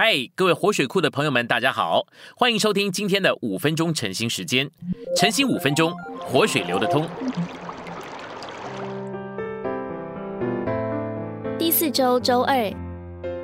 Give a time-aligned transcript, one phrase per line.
[0.00, 2.06] 嗨，各位活水库的朋友们，大家好，
[2.36, 4.70] 欢迎收听今天的五分钟晨兴时间。
[5.16, 7.04] 晨兴五分钟，活水流得通。
[11.58, 12.72] 第四周周二，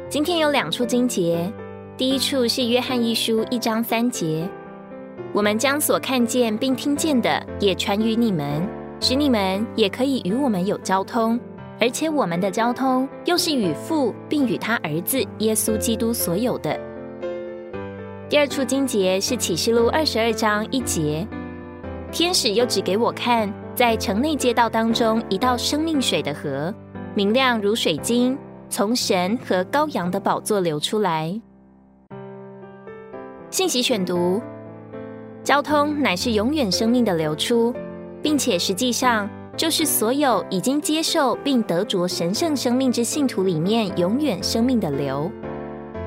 [0.09, 1.53] 今天有两处经节。
[1.97, 4.49] 第一处是约翰一书一章三节，
[5.33, 8.65] 我们将所看见并听见的也传于你们，
[9.01, 11.37] 使你们也可以与我们有交通。
[11.81, 16.79] 而且我们的交通又是与父，并与他儿子耶稣基督所有的。
[18.29, 21.27] 第二处经节是启示录二十二章一节，
[22.11, 26.73] 天使又指给我看，在城内街道当中一道生命水的河，
[27.15, 31.39] 明亮如水晶，从神和羔羊的宝座流出来。
[33.51, 34.41] 信息选读：
[35.43, 37.75] 交通乃是永远生命的流出，
[38.23, 39.29] 并且实际上。
[39.57, 45.31] 就是所有已经接受并得着神圣生命之信徒里面永远生命的流，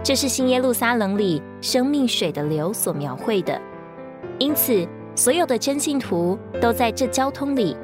[0.03, 3.59] 这是新耶路撒冷里生命水的流所描绘的。
[4.37, 4.85] 因此，
[5.15, 7.75] 所有的真信徒都在这交通里。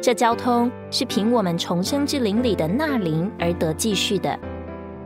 [0.00, 4.38] 这交通是凭我们重生之灵里的纳灵而得继续的，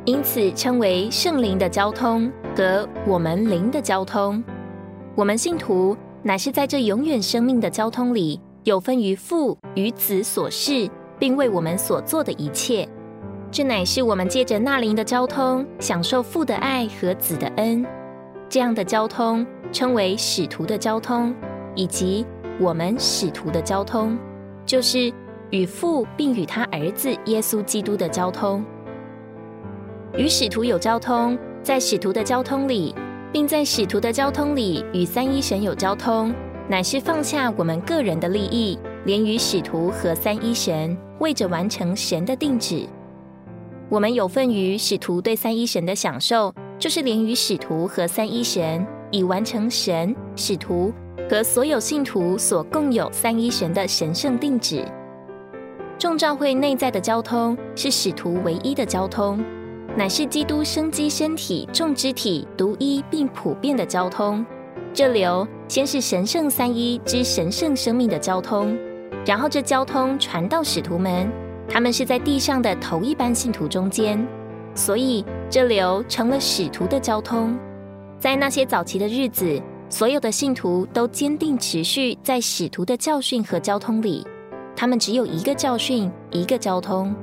[0.05, 4.43] 因此称为圣灵的交通和我们灵的交通。
[5.17, 8.41] 我们信徒乃是在这永远生命的交通里。
[8.65, 12.89] 有分于父与子所事，并为我们所做的一切，
[13.51, 17.85] 这乃是我们借着纳灵的交通，享受父的爱和子的恩。
[18.49, 21.35] 这样的交通称为使徒的交通，
[21.75, 22.25] 以及
[22.59, 24.19] 我们使徒的交通，
[24.65, 25.13] 就是
[25.51, 28.65] 与父并与他儿子耶稣基督的交通。
[30.17, 32.95] 与使徒有交通，在使徒的交通里，
[33.31, 36.35] 并在使徒的交通里与三一神有交通。
[36.67, 42.87] 乃是放下我们个人的利益，连于使徒和三一神，为着完成神的定旨。
[43.91, 50.91] 我们有份于使徒对三一神的享受，就是连于使徒和三一神，以完成神、使徒
[51.29, 54.83] 和所有信徒所共有三一神的神圣定旨。
[55.99, 59.45] 众教会内在的交通是使徒唯一的交通，
[59.97, 64.45] 乃是基督生机身体众肢体独一并普遍的交通。
[64.95, 68.77] 这流先是神圣三一之神圣生命的交通，
[69.27, 71.31] 然后这交通传到使徒们，
[71.69, 74.25] 他们是在地上的头一班信徒中间，
[74.75, 77.57] 所以这流成了使徒的交通。
[78.19, 84.27] 在那些早期的日子，所有的信徒都坚定持续在使徒的教训和交通里，
[84.77, 87.15] 他们只有一个教训，一个交通。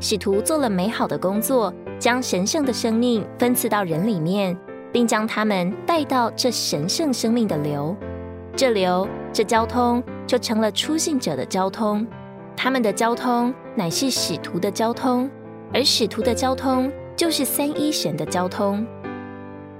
[0.00, 4.56] 使徒做了美好的工作，将神圣的生命分赐到人里面。
[4.96, 7.94] 并将他们带到这神圣生命的流，
[8.56, 12.06] 这流这交通就成了出信者的交通。
[12.56, 15.30] 他们的交通乃是使徒的交通，
[15.70, 18.86] 而使徒的交通就是三一神的交通。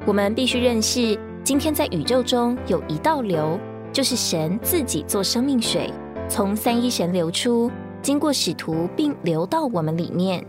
[0.04, 3.59] 我们必须认识，今天在宇宙中有一道流，
[3.91, 5.91] 就是神自己做生命水，
[6.28, 7.71] 从三一神流出，
[8.03, 10.44] 经过使徒，并流到我们里面。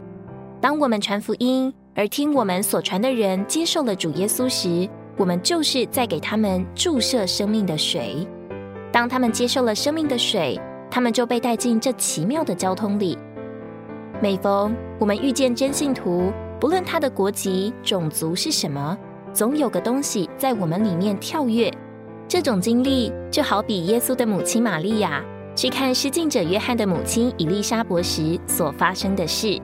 [0.59, 1.73] 当我们传福音。
[1.97, 4.87] 而听我们所传的人接受了主耶稣时，
[5.17, 8.15] 我们就是在给他们注射生命的水。
[8.91, 13.17] 当他们接受了生命的水，他们就被带进这奇妙的交通里。
[14.21, 18.95] 每逢我们遇见真信徒，不论他的国籍、种族是什么，
[19.33, 21.73] 总有个东西在我们里面跳跃。
[22.27, 25.25] 这种经历就好比耶稣的母亲玛利亚
[25.55, 29.59] 去看施浸者约翰的母亲以利沙伯时所发生的事。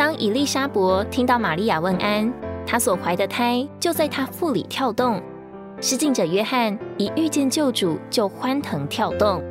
[0.00, 2.32] 当伊丽莎伯听到玛利亚问安，
[2.66, 5.22] 她所怀的胎就在她腹里跳动。
[5.82, 9.42] 施浸者约翰一遇见救主就欢腾跳动。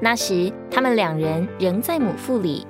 [0.00, 2.64] 那时他们两人仍在母腹里。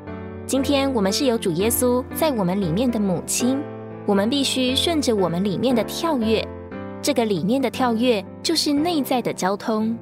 [0.47, 3.61] 今天我们是有主耶稣在我们里面的母亲，
[4.07, 6.43] 我们必须顺着我们里面的跳跃。
[7.03, 9.95] 这个里面的跳跃就是内在的交通。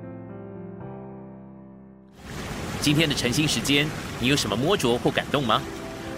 [2.81, 3.89] 今天的晨兴时间，
[4.21, 5.61] 你有什么摸着或感动吗？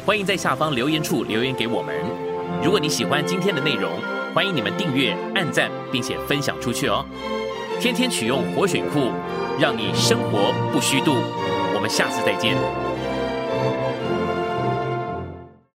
[0.07, 1.93] 欢迎在下方留言处留言给我们。
[2.63, 3.91] 如果你喜欢今天的内容，
[4.33, 7.05] 欢迎你们订阅、按赞，并且分享出去哦。
[7.81, 9.11] 天天取用活水库，
[9.59, 11.17] 让你生活不虚度。
[11.75, 12.55] 我们下次再见。